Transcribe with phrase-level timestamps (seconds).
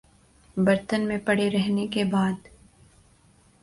[0.57, 2.47] برتن میں پڑے رہنے کے بعد